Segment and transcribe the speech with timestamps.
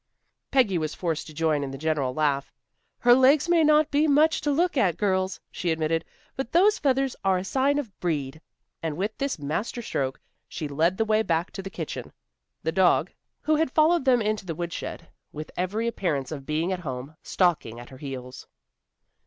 [0.49, 2.51] Peggy was forced to join in the general laugh.
[2.97, 7.15] "Her legs may not be much to look at, girls," she admitted, "but those feathers
[7.23, 8.41] are a sign of Breed."
[8.81, 12.11] And with this master stroke she led the way back to the kitchen,
[12.63, 13.11] the dog,
[13.41, 17.79] who had followed them into the woodshed, with every appearance of being at home, stalking
[17.79, 18.47] at her heels.